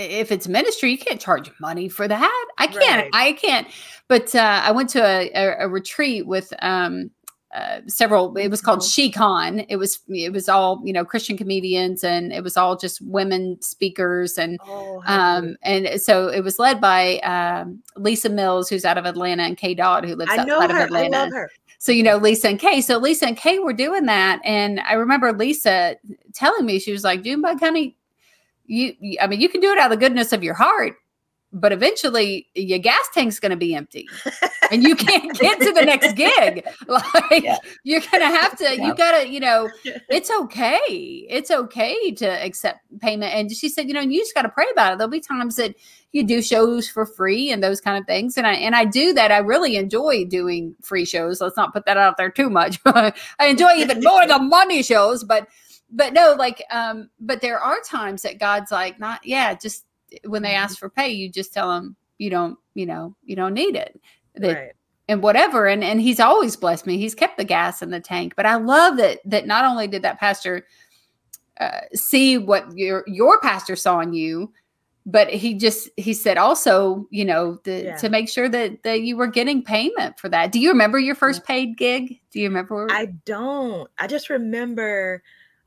[0.00, 2.48] if it's ministry, you can't charge money for that.
[2.58, 3.02] I can't.
[3.02, 3.10] Right.
[3.12, 3.68] I can't.
[4.08, 7.10] But uh, I went to a, a, a retreat with um,
[7.54, 8.36] uh, several.
[8.36, 9.66] It was called SheCon.
[9.68, 13.60] It was it was all you know Christian comedians, and it was all just women
[13.60, 18.98] speakers, and Oh, um, and so it was led by um, Lisa Mills, who's out
[18.98, 21.30] of Atlanta, and Kay Dodd, who lives I outside of I Atlanta.
[21.78, 22.80] So you know Lisa and Kay.
[22.82, 25.96] So Lisa and Kay were doing that, and I remember Lisa
[26.32, 27.96] telling me she was like, "Junebug, honey,
[28.66, 30.94] you- I mean, you can do it out of the goodness of your heart,
[31.52, 34.08] but eventually your gas tank's going to be empty,
[34.70, 36.66] and you can't get to the next gig.
[36.88, 37.56] Like Yeah.
[37.84, 38.64] you're going to have to.
[38.64, 38.86] Yeah.
[38.86, 40.78] You got to, you know, it's okay.
[40.88, 44.66] It's okay to accept payment." And she said, "You know, you just got to pray
[44.72, 44.98] about it.
[44.98, 45.74] There'll be times that."
[46.12, 49.12] you do shows for free and those kind of things and i and i do
[49.12, 52.80] that i really enjoy doing free shows let's not put that out there too much
[52.84, 55.46] i enjoy even more the money shows but
[55.90, 59.84] but no like um but there are times that god's like not yeah just
[60.24, 63.54] when they ask for pay you just tell them you don't you know you don't
[63.54, 64.00] need it.
[64.34, 64.72] That Right.
[65.08, 66.98] and whatever and and he's always blessed me.
[66.98, 68.34] He's kept the gas in the tank.
[68.36, 70.66] But i love that that not only did that pastor
[71.60, 74.50] uh, see what your your pastor saw in you
[75.06, 77.96] but he just he said also you know the, Yeah.
[77.96, 80.52] to make sure that that you were getting payment for that.
[80.52, 82.20] Do you remember your first paid gig?
[82.30, 83.90] Do you remember I don't.
[83.98, 85.22] I just remember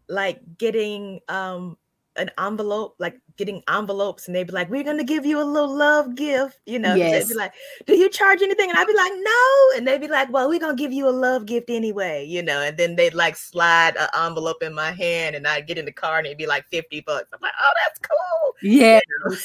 [0.08, 1.78] like getting um
[2.16, 5.76] an envelope, like getting envelopes, and they'd be like, "We're gonna give you a little
[5.76, 6.96] love gift," you know.
[6.96, 7.24] Yes.
[7.28, 7.54] They'd be like,
[7.86, 10.60] "Do you charge anything?" And I'd be like, "No," and they'd be like, "Well, we're
[10.60, 12.62] gonna give you a love gift anyway," you know.
[12.62, 15.92] And then they'd like slide an envelope in my hand, and I'd get in the
[15.92, 17.30] car, and it'd be like fifty bucks.
[17.34, 18.20] I'm like, "Oh, that's cool."
[18.62, 19.38] yeah You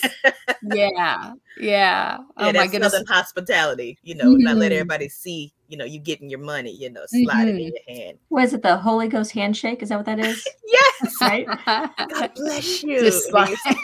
[0.65, 0.75] know?
[0.77, 5.77] yeah yeah oh yeah, my goodness Southern hospitality, you know, not let everybody see, you
[5.77, 7.59] know, you getting your money, you know, slide it Mm-hmm.
[7.59, 8.19] in your hand.
[8.31, 9.83] Was it the Holy Ghost handshake?
[9.83, 10.47] Is that what that is?
[11.01, 11.15] Yes.
[11.21, 11.47] Right?
[11.67, 13.01] God bless you.
[13.01, 13.33] just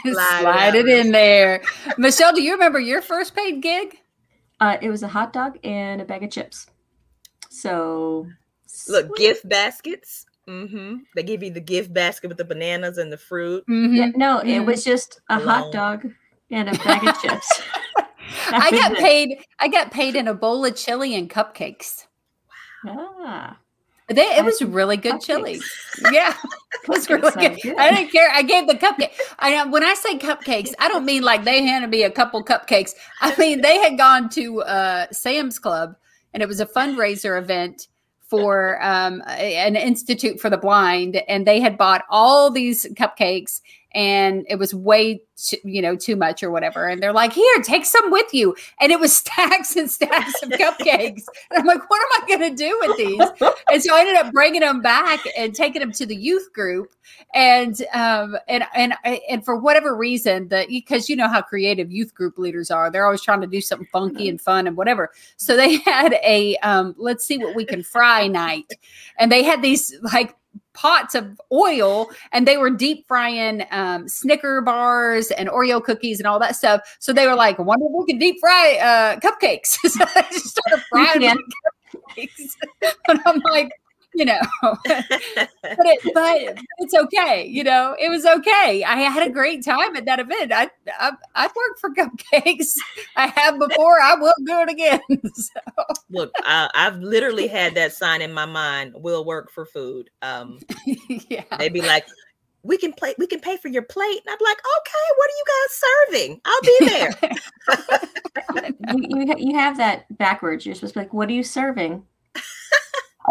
[0.03, 1.63] slide, slide it it in there
[1.99, 3.97] michelle do you remember your first paid gig
[4.61, 6.67] Uh, it was a hot dog and a bag of chips.
[7.51, 8.27] So
[8.89, 9.17] Look, sweet.
[9.19, 10.27] gift baskets.
[10.49, 10.97] Mm-hmm.
[11.17, 13.65] They give you the gift basket with the bananas and the fruit.
[13.69, 13.97] Mhm.
[13.97, 14.67] Yeah, no, it Mhm.
[14.67, 16.07] was just a hot dog
[16.51, 17.49] and a bag of chips.
[18.53, 18.99] I got it.
[18.99, 19.45] paid.
[19.59, 22.07] I got paid in a bowl of chili and cupcakes.
[22.87, 23.59] Ah,
[24.09, 25.61] They, it was really good chili.
[26.13, 26.54] Yeah, it
[26.89, 27.61] was really good.
[27.63, 27.77] good.
[27.77, 28.29] I didn't care.
[28.33, 29.13] I gave the cupcake.
[29.39, 32.93] I when I say cupcakes, I don't mean like they handed me a couple cupcakes.
[33.21, 35.97] I mean they had gone to uh, Sam's Club
[36.35, 37.89] and it was a fundraiser event
[38.21, 43.61] for um, an institute for the blind, and they had bought all these cupcakes,
[43.95, 46.87] and it was way too, you know too much or whatever.
[46.87, 50.51] And they're like, "Here, take some with you," and it was stacks and stacks of
[50.51, 51.23] cupcakes.
[51.51, 54.17] And I'm like, "What am I going to do with these?" and so I ended
[54.17, 56.93] up bringing them back and taking them to the youth group,
[57.35, 62.15] and um and and and for whatever reason, that because you know how creative youth
[62.15, 65.13] group leaders are, they're always trying to do something funky and fun and whatever.
[65.37, 68.73] So they had a um let's see what we can fry night,
[69.19, 70.35] and they had these like
[70.75, 76.27] pots of oil and they were deep frying um, Snicker bars and Oreo cookies and
[76.27, 76.97] all that stuff.
[76.99, 79.67] So they were like, wonder if we can deep fry uh, cupcakes.
[79.89, 81.39] so they just started frying can.
[81.95, 82.57] cupcakes.
[83.09, 83.71] and I'm like,
[84.17, 85.09] you know, but,
[85.63, 87.47] it, but it's okay.
[87.47, 88.85] You know, it was okay.
[88.85, 90.53] I had a great time at that event.
[90.53, 92.77] I, I I'd work for cupcakes.
[93.17, 94.01] I have before.
[94.01, 95.01] I will do it again.
[95.35, 95.61] so,
[96.11, 98.93] Look, I, I've literally had that sign in my mind.
[98.95, 100.11] Will work for food.
[100.23, 100.61] Um,
[101.29, 101.43] yeah.
[101.59, 102.07] they'd be like,
[102.63, 103.15] "We can play.
[103.19, 105.73] We can pay for your plate." And I'm like, "Okay, what are you guys
[106.07, 106.41] serving?
[106.45, 107.15] I'll be there."
[108.97, 110.65] you, you, you have that backwards.
[110.65, 112.05] You're supposed to be like, "What are you serving?"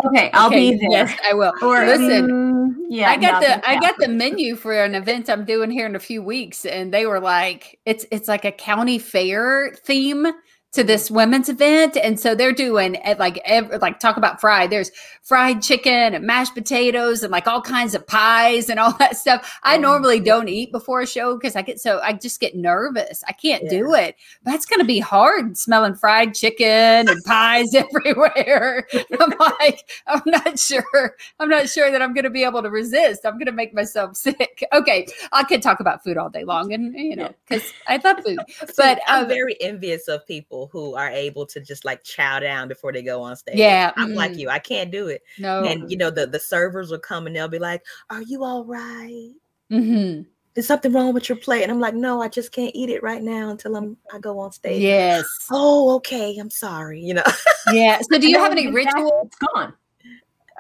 [0.06, 0.90] Okay, I'll Okay, be there.
[0.92, 1.54] Yes, I will.
[1.62, 5.46] Or Listen, mm, yeah, I got the I got the menu for an event I'm
[5.46, 8.98] doing here in a few weeks, and they were like, it's it's like a county
[8.98, 10.26] fair theme
[10.74, 13.42] to this women's event, and so they're doing eh, like
[13.82, 14.70] like talk about fried.
[14.72, 19.18] There's fried chicken and mashed potatoes and like all kinds of pies and all that
[19.18, 19.60] stuff.
[19.64, 20.24] I Oh, normally yeah.
[20.24, 23.24] don't eat before a show because I get so I just get nervous.
[23.28, 24.16] I can't do it.
[24.44, 28.88] That's going to be hard smelling fried chicken and pies everywhere.
[29.20, 31.16] I'm like, I'm not sure.
[31.40, 33.26] I'm not sure that I'm going to be able to resist.
[33.26, 34.64] I'm going to make myself sick.
[34.74, 38.24] Okay, I could talk about food all day long, and you know, because I love
[38.24, 38.40] food.
[38.78, 42.68] But, I'm um, very envious of people who are able to just like chow down
[42.68, 43.58] before they go on stage.
[43.58, 44.40] Yeah, I'm like mhm.
[44.40, 44.50] you.
[44.50, 45.22] I can't do it.
[45.40, 48.44] No, And you know, the the servers will come and they'll be like, "Are you
[48.44, 49.32] all right?"
[49.72, 50.22] Mm-hmm.
[50.54, 51.64] there's something wrong with your plate.
[51.64, 54.38] And I'm like, no, I just can't eat it right now until I'm I go
[54.40, 54.82] on stage.
[54.82, 55.26] Yes.
[55.52, 56.38] Oh, okay.
[56.38, 57.02] I'm sorry.
[57.02, 57.24] You know.
[57.72, 58.00] Yeah.
[58.12, 59.22] So do you have any when you get back, ritual?
[59.26, 59.74] It's gone.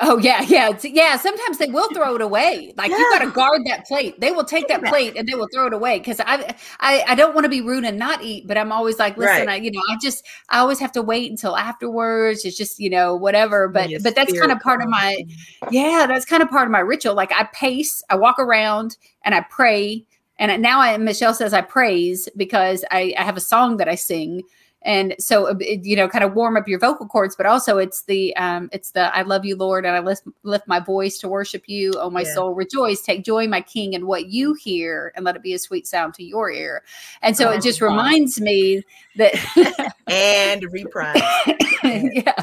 [0.01, 1.17] Oh yeah, yeah, it's- yeah.
[1.17, 2.73] Sometimes they will throw it away.
[2.77, 4.19] Like you got to guard that plate.
[4.19, 5.99] They will take that plate and they will throw it away.
[5.99, 8.97] Because I, I, I don't want to be rude and not eat, but I'm always
[8.97, 9.49] like, listen, Right.
[9.49, 12.43] I, you know, I just, I always have to wait until afterwards.
[12.43, 13.67] It's just, you know, whatever.
[13.67, 15.23] But, but that's kind of part of my,
[15.69, 17.13] yeah, that's kind of part of my ritual.
[17.13, 20.05] Like I pace, I walk around and I pray.
[20.39, 23.95] And now I, Michelle says I praise because I, I have a song that I
[23.95, 24.41] sing.
[24.85, 27.77] And so, uh, it, you know, kind of warm up your vocal cords, but also
[27.77, 31.17] it's the, um, it's the, I love you, Lord, and I lift, lift my voice
[31.19, 31.93] to worship you.
[31.97, 32.33] Oh, my Yeah.
[32.33, 33.01] soul, rejoice.
[33.01, 36.13] Take joy, my King, in what you hear, and let it be a sweet sound
[36.15, 36.83] to your ear.
[37.21, 37.87] And so Oh, it just wow.
[37.89, 38.83] reminds me
[39.15, 39.33] that,
[40.09, 41.21] And reprise.
[41.83, 42.33] yeah,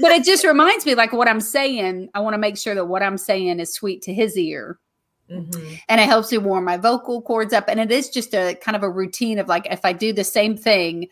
[0.00, 2.08] but it just reminds me like what I'm saying.
[2.14, 4.78] I want to make sure that what I'm saying is sweet to his ear
[5.30, 5.78] Mhm.
[5.88, 8.76] and it helps me warm my vocal cords up and it is just a kind
[8.76, 11.08] of a routine of like if i do the same thing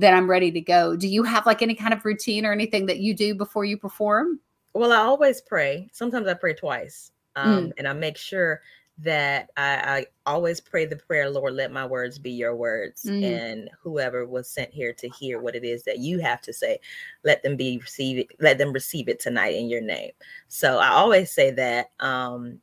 [0.00, 2.86] then i'm ready to go do you have like any kind of routine or anything
[2.86, 4.38] that you do before you perform
[4.74, 5.88] Well, I always pray.
[5.92, 7.12] Sometimes I pray twice.
[7.36, 7.46] Mm.
[7.46, 8.60] Um, and I make sure
[8.98, 13.04] that I, I always pray the prayer, Lord, let my words be your words.
[13.04, 13.22] Mm.
[13.24, 16.80] And whoever was sent here to hear what it is that you have to say,
[17.24, 20.12] let them be receive it, let them receive it tonight in your name.
[20.48, 21.90] So I always say that.
[22.00, 22.60] Um,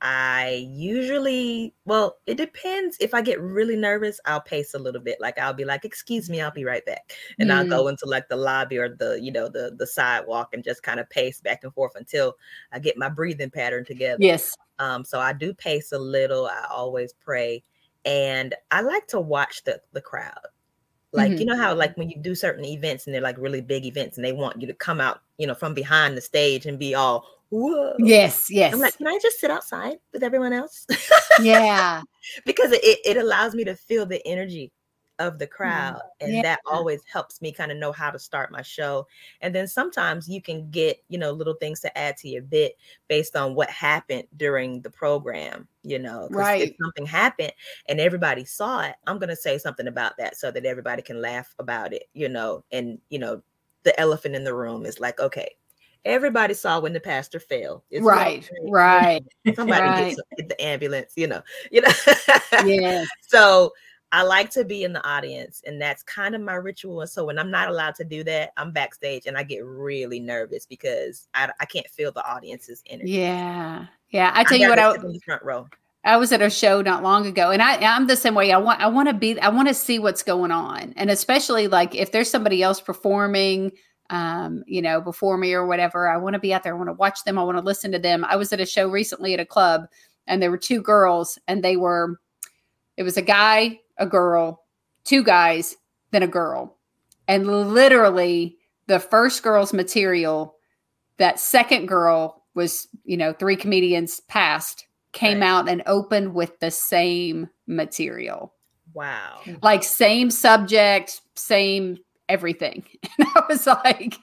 [0.00, 2.96] I usually, well, it depends.
[3.00, 5.20] If I get really nervous, I'll pace a little bit.
[5.20, 7.78] Like I'll be like, "Excuse me, I'll be right back," and I'll Mm.
[7.78, 11.00] go into like the lobby or the, you know, the the sidewalk and just kind
[11.00, 12.34] of pace back and forth until
[12.72, 14.28] I get my breathing pattern together.
[14.28, 16.46] yes Um, so I do pace a little.
[16.46, 17.64] I always pray,
[18.04, 20.46] and I like to watch the the crowd.
[21.12, 21.40] Like Mhm.
[21.40, 24.18] you know how like when you do certain events and they're like really big events
[24.18, 26.94] and they want you to come out, you know, from behind the stage and be
[26.94, 27.94] all whoa.
[27.98, 30.86] yes yes I'm like, can I just sit outside with everyone else?
[31.42, 32.02] yeah
[32.44, 34.72] because it, it allows me to feel the energy
[35.18, 36.00] of the mm, crowd.
[36.20, 36.42] And Yeah.
[36.42, 39.06] that always helps me kind of know how to start my show.
[39.40, 42.76] And then sometimes you can get, you know, little things to add to your bit
[43.08, 46.28] based on what happened during the program, you know.
[46.30, 46.62] Right.
[46.62, 47.52] If something happened
[47.88, 51.20] and everybody saw it, I'm going to say something about that so that everybody can
[51.20, 52.64] laugh about it, you know.
[52.70, 53.42] And, you know,
[53.82, 55.56] the elephant in the room is like, okay,
[56.08, 57.84] everybody saw when the pastor fell.
[57.90, 60.16] It's right right Somebody right.
[60.16, 61.42] gets get the ambulance, you know.
[61.70, 61.92] You know.
[62.64, 63.72] yes So
[64.10, 67.02] I like to be in the audience, and that's kind of my ritual.
[67.02, 70.18] And so when I'm not allowed to do that, I'm backstage and I get really
[70.18, 73.10] nervous because I, I can't feel the audience's energy.
[73.10, 75.68] yeah yeah i tell you gotta what I, sit in the front row.
[76.04, 78.50] I was at a show not long ago and I I'm the same way.
[78.50, 80.94] I want I want to be I want to see what's going on.
[80.96, 83.72] And especially like if there's somebody else performing
[84.10, 86.74] um you know before me or whatever, I want to be out there.
[86.74, 87.38] I want to watch them.
[87.38, 88.24] I want to listen to them.
[88.24, 89.86] I was at a show recently at a club
[90.26, 92.20] and there were two girls and they were
[92.96, 94.64] it was a guy, a girl,
[95.04, 95.76] two guys,
[96.10, 96.76] then a girl.
[97.28, 100.56] And literally the first girl's material
[101.18, 105.46] that second girl was, you know, three comedians past came Right.
[105.48, 108.54] out and opened with the same material,
[108.94, 109.40] Wow.
[109.62, 112.84] like same subject, same everything.
[113.18, 114.16] And I was like,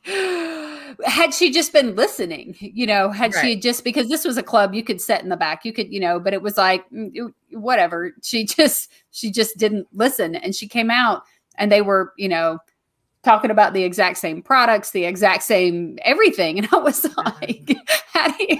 [1.05, 4.73] had she just been listening, you know, had she just because this was a club,
[4.73, 7.33] you could sit in the back, you could, you know, but it was like mm,
[7.51, 8.13] whatever.
[8.23, 11.23] She just she just didn't listen, and she came out
[11.57, 12.59] and they were, you know.
[13.23, 17.75] Talking about the exact same products, the exact same everything, and I was like,
[18.13, 18.59] "How do you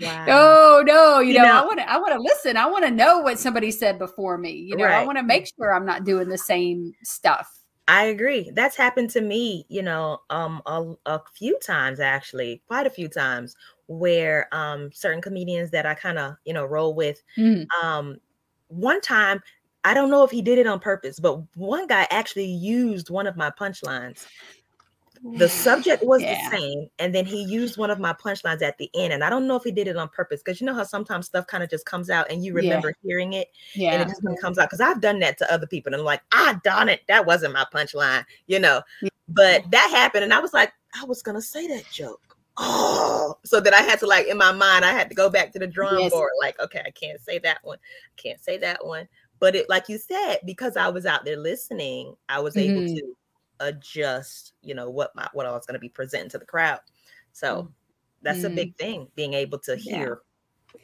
[0.00, 0.24] Wow.
[0.26, 2.56] no, no, you, You know, I want to, I want to listen.
[2.56, 4.52] I want to know what somebody said before me.
[4.52, 7.48] You know, I want to make sure I'm not doing the same stuff.
[7.88, 8.50] I agree.
[8.50, 13.08] That's happened to me, you know, um a, a few times actually, quite a few
[13.08, 13.54] times
[13.86, 17.70] where um certain comedians that I kind of, you know, roll with Mm.
[17.82, 18.18] um
[18.68, 19.40] one time
[19.84, 23.26] I don't know if he did it on purpose, but one guy actually used one
[23.28, 24.26] of my punchlines.
[25.34, 26.48] The subject was Yeah.
[26.50, 29.12] the same, and then he used one of my punchlines at the end.
[29.12, 31.26] And I don't know if he did it on purpose because you know how sometimes
[31.26, 32.62] stuff kind of just comes out and you Yeah.
[32.62, 34.02] remember hearing it and Yeah.
[34.02, 36.60] it just comes out because I've done that to other people and I'm like, ah,
[36.62, 38.82] darn it, that wasn't my punchline, you know.
[39.02, 39.08] Yeah.
[39.28, 42.36] But that happened, and I was like, I was gonna say that joke.
[42.58, 45.52] Oh, so that I had to like in my mind, I had to go back
[45.52, 46.12] to the drawing Yes.
[46.12, 47.78] board, like, okay, I can't say that one,
[48.16, 49.08] can't say that one.
[49.38, 52.94] But it, like you said, because I was out there listening, I was able Mhm.
[52.96, 53.16] to
[53.60, 56.80] adjust, you know, what my what I was gonna be presenting to the crowd.
[57.32, 57.70] So
[58.22, 58.54] that's a Mm.
[58.54, 60.20] big thing, being able to hear.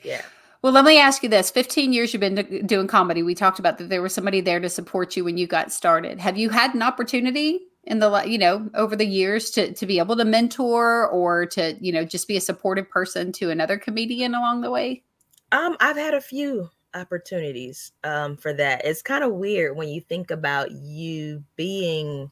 [0.03, 0.23] Yeah.
[0.63, 3.23] Well, let me ask you this 15 years you've been doing comedy.
[3.25, 6.21] We talked about that there was somebody there to support you when you got started.
[6.21, 9.99] Have you had an opportunity in the, you know, over the years to, to be
[9.99, 14.37] able to mentor or to, you know, just be a supportive person to another comedian
[14.37, 15.03] along the way?
[15.51, 16.71] Um, I've had a few.
[16.95, 18.85] opportunities um, for that.
[18.85, 22.31] It's kind of weird when you think about you being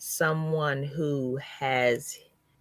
[0.00, 2.18] someone who has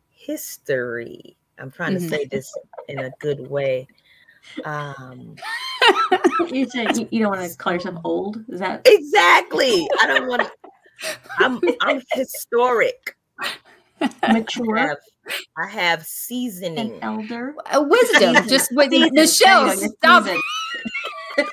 [0.10, 1.38] history.
[1.58, 2.02] I'm trying Mhm.
[2.02, 2.54] to say this
[2.90, 3.88] in a good way.
[4.66, 5.36] Um,
[6.52, 8.44] you said you, you don't want to call yourself old.
[8.50, 9.88] Is that exactly.
[10.02, 10.52] I don't want to.
[11.40, 13.16] I'm I'm historic.
[14.02, 14.98] I mature have,
[15.58, 17.00] I have and seasoning.
[17.02, 17.56] elder?
[17.72, 19.14] Uh, wisdom, just with Seasoned.
[19.16, 19.66] Michelle.
[19.66, 20.24] There you go, you're Stop.
[20.26, 20.42] seasoned.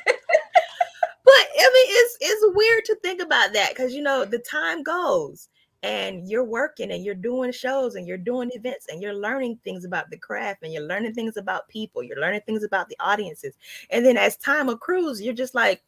[1.25, 4.85] But I mean, it's it's weird to think about that because you know the time
[4.85, 5.49] goes
[5.87, 9.85] and you're working and you're doing shows and you're doing events and you're learning things
[9.85, 12.03] about the craft and you're learning things about people.
[12.03, 13.55] You're learning things about the audiences,
[13.91, 15.83] and then as time accrues, you're just like,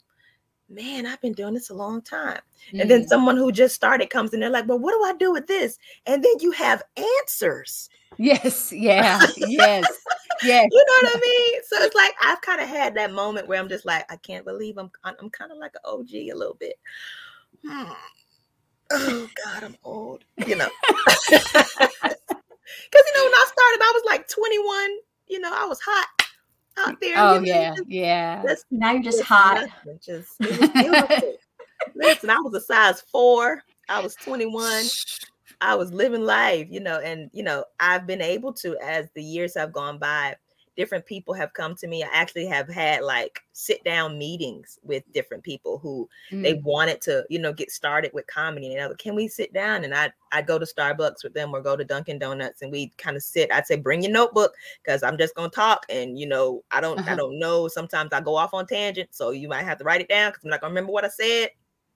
[0.68, 2.40] man, I've been doing this a long time.
[2.78, 3.08] And then Mm.
[3.08, 5.78] someone who just started comes in, they're like, well, what do I do with this?
[6.06, 6.82] And then you have
[7.20, 7.88] answers.
[8.18, 9.86] Yes, yeah, yes,
[10.42, 10.68] yes.
[10.70, 11.60] You know what I mean?
[11.64, 14.44] So it's like I've kind of had that moment where I'm just like, I can't
[14.44, 16.78] believe I'm I'm kind of like an OG a little bit.
[17.66, 17.92] Hmm.
[18.90, 20.24] Oh God, I'm old.
[20.46, 20.68] You know,
[21.28, 21.46] because
[23.06, 24.90] you know when I started, I was like 21.
[25.28, 26.06] You know, I was hot
[26.78, 27.14] out there.
[27.16, 28.42] Oh you know, yeah, just- yeah.
[28.46, 29.68] just- Now you're just just hot.
[29.84, 31.34] nothing, Just it was beautiful.
[31.94, 33.62] Listen, I was a size four.
[33.88, 34.84] I was 21.
[35.60, 39.22] I was living life, you know, and you know, I've been able to as the
[39.22, 40.36] years have gone by,
[40.78, 42.04] different people have come to me.
[42.04, 46.08] I actually have had like sit down meetings with different people who
[46.42, 46.62] they Mm.
[46.62, 48.72] wanted to, you know, get started with comedy.
[48.72, 49.84] And I was like, can we sit down?
[49.84, 52.88] And I I go to Starbucks with them or go to Dunkin' Donuts and we
[52.98, 53.52] kind of sit.
[53.52, 55.84] I'd say bring your notebook because I'm just gonna talk.
[55.90, 57.16] And you know, I don't I Uh-huh.
[57.16, 57.68] don't know.
[57.68, 60.44] Sometimes I go off on tangent, so you might have to write it down because
[60.44, 61.50] I'm not gonna remember what I said.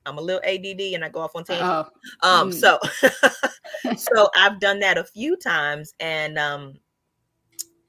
[0.06, 1.68] I'm a little ADD and I go off on tangent.
[1.68, 1.86] Oh,
[2.22, 2.52] Um, Mm.
[2.52, 2.78] so
[3.96, 6.74] so I've done that a few times and um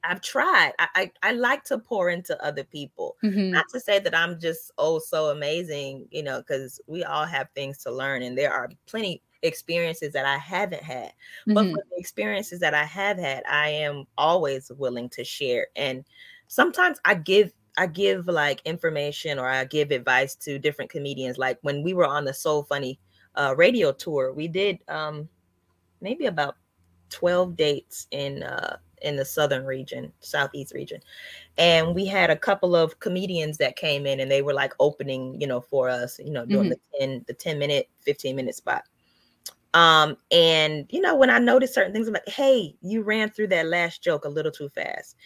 [0.04, 0.72] I've tried.
[0.78, 3.16] I, I I like to pour into other people.
[3.22, 3.54] mhm.
[3.54, 7.48] Not to say that I'm just oh so amazing, you know, because we all have
[7.54, 11.12] things to learn and there are plenty experiences that I haven't had.
[11.54, 11.72] But Mhm.
[11.72, 15.68] for the experiences that I have had, I am always willing to share.
[15.76, 16.04] And
[16.48, 21.38] sometimes I give I give like information or I give advice to different comedians.
[21.38, 23.00] Like when we were on the Soul Funny
[23.34, 25.28] uh, radio tour, we did um,
[26.00, 26.56] maybe about
[27.10, 31.00] 12 dates in uh, in the southern region, southeast region.
[31.58, 35.40] And we had a couple of comedians that came in and they were like opening,
[35.40, 38.84] you know, for us, you know, doing the 10 the 10 minute, 15 minute spot.
[39.74, 43.48] Um, and you know, when I noticed certain things, I'm like, hey, you ran through
[43.48, 45.16] that last joke a little too fast.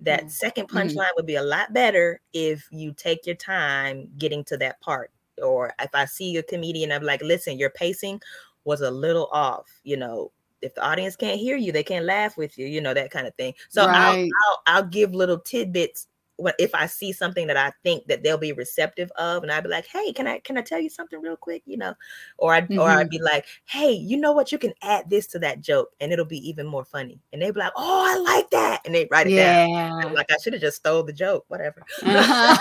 [0.00, 0.30] That Mm.
[0.30, 0.70] second Mhm.
[0.70, 5.10] punchline would be a lot better if you take your time getting to that part.
[5.42, 8.20] Or if I see a comedian, I'm like, listen, your pacing
[8.64, 10.32] was a little off, you know.
[10.62, 13.26] If the audience can't hear you, they can't laugh with you, you know, that kind
[13.26, 13.54] of thing.
[13.68, 18.06] So I'll, I'll I'll give little tidbits when if I see something that I think
[18.08, 20.80] that they'll be receptive of, and I'd be like, "Hey, can I can I tell
[20.80, 21.94] you something real quick?" You know,
[22.38, 24.52] or I would or I'd be like, "Hey, you know what?
[24.52, 27.54] You can add this to that joke, and it'll be even more funny." And they'd
[27.54, 29.68] be like, "Oh, I like that," and they write it down.
[29.70, 30.06] yeah.
[30.06, 31.82] I'm like I should have just stole the joke, whatever.
[32.02, 32.56] Uh-huh.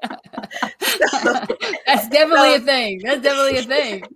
[1.86, 3.00] That's definitely a thing.
[3.04, 4.02] That's definitely a thing.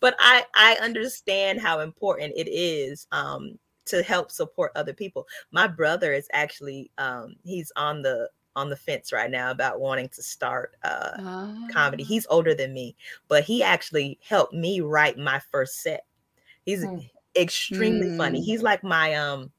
[0.00, 5.26] but I I understand how important it is um to help support other people.
[5.50, 10.08] My brother is actually um he's on the on the fence right now about wanting
[10.10, 11.18] to start uh
[11.68, 12.02] comedy.
[12.02, 12.04] Ah.
[12.04, 12.96] He's older than me,
[13.28, 16.06] but he actually helped me write my first set.
[16.64, 16.98] He's Hmm.
[17.36, 18.40] extremely funny.
[18.40, 18.42] Mm.
[18.42, 19.52] He's like my um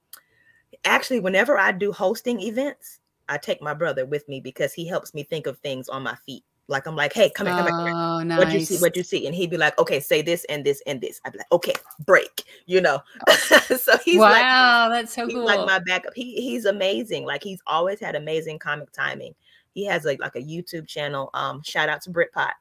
[0.86, 3.00] actually whenever I do hosting events,
[3.30, 6.16] I take my brother with me because he helps me think of things on my
[6.26, 6.44] feet.
[6.70, 7.96] Like I'm like, hey, come here, come here, come here.
[7.96, 8.38] Oh, nice.
[8.38, 8.78] What'd you see?
[8.78, 9.26] What'd you see?
[9.26, 11.20] And he'd be like, okay, say this and this and this.
[11.26, 11.74] I'd be like, okay,
[12.06, 13.02] break, you know.
[13.38, 15.46] so he's like wow, that's so he's cool.
[15.46, 16.14] like my backup.
[16.16, 17.26] He he's amazing.
[17.26, 19.34] Like he's always had amazing comic timing.
[19.74, 21.32] He has like like a YouTube channel.
[21.34, 22.52] Um, shout out to Britpot.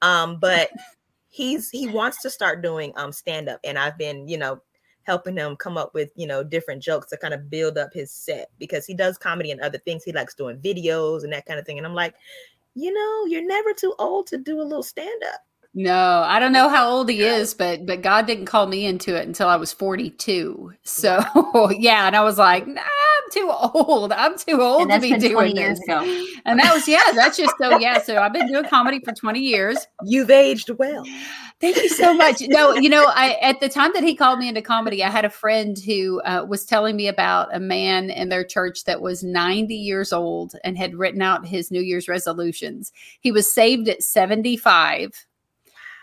[0.00, 0.70] Um, but
[1.28, 4.62] he's he wants to start doing um stand up, and I've been you know
[5.04, 8.10] helping him come up with you know different jokes to kind of build up his
[8.10, 10.04] set because he does comedy and other things.
[10.04, 11.78] He likes doing videos and that kind of thing.
[11.78, 12.14] And I'm like,
[12.74, 15.40] you know, you're never too old to do a little stand up.
[15.74, 19.16] No, I don't know how old he is, but but God didn't call me into
[19.16, 20.74] it until I was 42.
[20.82, 21.24] So
[21.70, 24.12] yeah, and I was like, nah, I'm too old.
[24.12, 25.80] I'm too old to be been 20 doing this.
[26.44, 28.02] And that was yeah, that's just so yeah.
[28.02, 29.78] So I've been doing comedy for 20 years.
[30.04, 31.04] You've aged well.
[31.62, 32.42] Thank you so much.
[32.48, 35.24] No, you know, I at the time that he called me into comedy, I had
[35.24, 39.22] a friend who uh, was telling me about a man in their church that was
[39.22, 42.92] 90 years old and had written out his New Year's resolutions.
[43.20, 45.24] He was saved at 75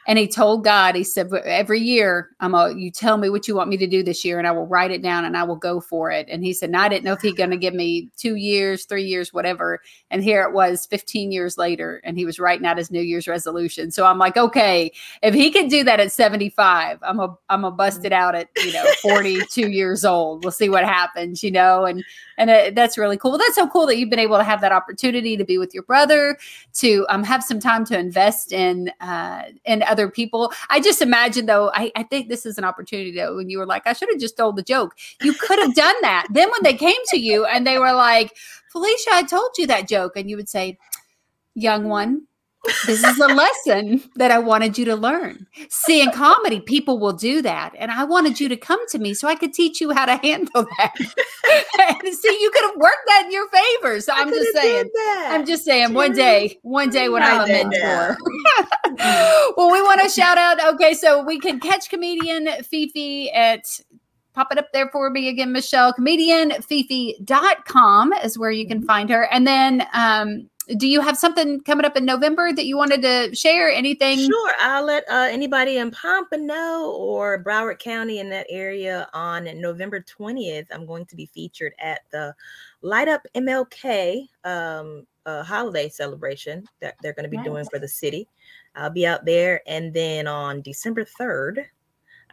[0.07, 3.55] and he told God, he said, every year, I'm a, you tell me what you
[3.55, 5.55] want me to do this year, and I will write it down and I will
[5.55, 6.27] go for it.
[6.29, 9.03] And he said, I didn't know if he's going to give me two years, three
[9.03, 9.81] years, whatever.
[10.09, 13.27] And here it was 15 years later, and he was writing out his New Year's
[13.27, 13.91] resolution.
[13.91, 14.91] So I'm like, okay,
[15.21, 18.47] if he can do that at 75, I'm a, I'm a bust it out at,
[18.57, 20.43] you know, 42 years old.
[20.43, 22.03] We'll see what happens, you know, and,
[22.39, 23.37] and it, that's really cool.
[23.37, 25.83] That's so cool that you've been able to have that opportunity to be with your
[25.83, 26.39] brother,
[26.75, 30.51] to um, have some time to invest in, uh, in other other people.
[30.69, 33.65] I just imagine though, I, I think this is an opportunity though, when you were
[33.65, 34.95] like, I should have just told the joke.
[35.21, 36.27] You could have done that.
[36.31, 38.35] then when they came to you and they were like,
[38.71, 40.77] Felicia, I told you that joke, and you would say,
[41.55, 42.27] Young one,
[42.85, 45.45] this is a lesson that I wanted you to learn.
[45.69, 47.73] See, in comedy, people will do that.
[47.77, 50.17] And I wanted you to come to me so I could teach you how to
[50.17, 50.93] handle that.
[52.03, 54.01] and see, you could have worked that in your favor.
[54.01, 54.89] So I'm just saying,
[55.27, 58.17] I'm just saying one day, one day when I'm a mentor.
[59.55, 60.61] well, we want to shout out.
[60.73, 63.63] Okay, so we can catch comedian Fifi at
[64.33, 65.93] pop it up there for me again, Michelle.
[65.93, 68.87] Comedianfifi.com is where you can mm-hmm.
[68.87, 69.27] find her.
[69.31, 73.35] And then um do you have something coming up in November that you wanted to
[73.35, 73.69] share?
[73.69, 74.19] Anything?
[74.19, 74.53] Sure.
[74.59, 80.67] I'll let uh, anybody in Pompano or Broward County in that area on November 20th.
[80.71, 82.35] I'm going to be featured at the
[82.81, 87.45] Light Up MLK um, uh, holiday celebration that they're going to be nice.
[87.45, 88.27] doing for the city.
[88.75, 89.61] I'll be out there.
[89.67, 91.65] And then on December 3rd,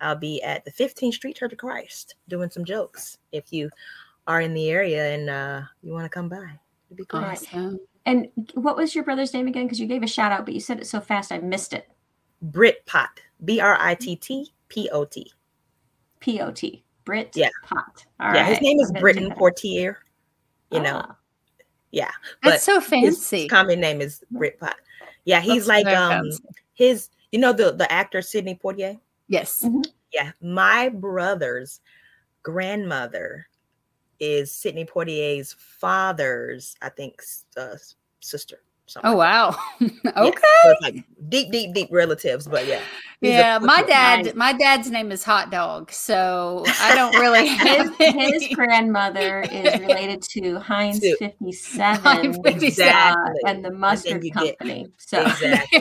[0.00, 3.18] I'll be at the 15th Street Church of Christ doing some jokes.
[3.32, 3.70] If you
[4.26, 6.50] are in the area and uh, you want to come by,
[6.90, 7.20] it'd be cool.
[7.20, 7.80] Awesome.
[8.06, 9.64] And what was your brother's name again?
[9.64, 11.88] Because you gave a shout out, but you said it so fast I missed it.
[12.40, 13.20] Brit Pot.
[13.44, 15.30] B R I T T P O T.
[16.20, 16.84] P O T.
[17.04, 17.48] Brit yeah.
[17.64, 18.06] Pot.
[18.20, 18.46] All yeah, right.
[18.46, 19.98] his name is Britton Portier.
[20.70, 21.02] You know.
[21.04, 21.16] Ah.
[21.90, 22.10] Yeah.
[22.42, 23.42] That's so fancy.
[23.42, 24.76] His common name is Brit Pot.
[25.24, 26.44] Yeah, he's That's like um fancy.
[26.74, 28.98] his you know the the actor Sidney Poitier?
[29.28, 29.62] Yes.
[29.64, 29.82] Mm-hmm.
[30.12, 30.32] Yeah.
[30.40, 31.80] My brother's
[32.42, 33.48] grandmother
[34.20, 37.22] is Sidney Poitier's father's, I think,
[37.56, 37.76] uh,
[38.20, 38.60] sister.
[39.02, 39.56] Oh wow.
[39.80, 39.92] okay.
[40.06, 40.30] Yeah,
[40.62, 42.80] so like deep, deep, deep relatives, but yeah.
[43.22, 47.48] Yeah, my dad, my dad's name is Hot Dog, so I don't really
[47.98, 53.40] his, his grandmother is related to Heinz fifty seven exactly.
[53.46, 54.82] and the mustard and company.
[54.82, 55.80] Get, so exactly.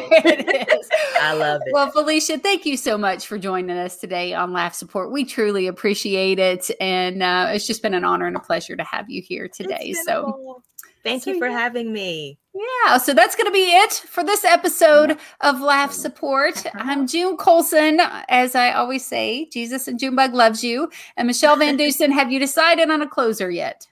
[1.22, 1.74] I love it.
[1.74, 5.12] Well, Felicia, thank you so much for joining us today on Laugh Support.
[5.12, 8.84] We truly appreciate it, and uh, it's just been an honor and a pleasure to
[8.84, 9.94] have you here today.
[10.06, 10.64] So.
[11.06, 11.58] Thank so, you for yeah.
[11.58, 12.40] having me.
[12.56, 16.66] Yeah, so that's going to be it for this episode of Laugh Support.
[16.66, 16.80] Uh-huh.
[16.80, 18.00] I'm June Colson.
[18.28, 20.90] As I always say, Jesus and Junebug loves you.
[21.16, 23.88] And Michelle Van Dusen, have you decided on a closer yet?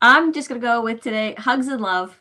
[0.00, 2.20] I'm just going to go with today hugs and love.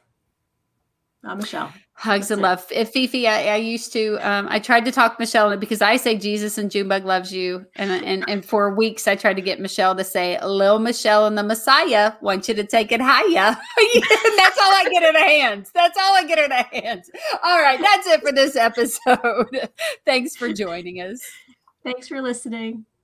[1.24, 1.72] I'm Michelle.
[1.94, 2.44] Hugs That's and it.
[2.44, 2.66] love.
[2.72, 6.18] If Fifi, I, I used to, um, I tried to talk Michelle because I say
[6.18, 7.66] Jesus and Junebug loves you.
[7.76, 11.38] And, and, and for weeks, I tried to get Michelle to say, Lil Michelle and
[11.38, 13.56] the Messiah want you to take it higher.
[14.38, 15.70] that's all I get in her hands.
[15.76, 17.10] That's all I get in her hands.
[17.44, 17.80] All right.
[17.80, 19.70] That's it for this episode.
[20.06, 21.22] Thanks for joining us.
[21.84, 22.86] Thanks for listening.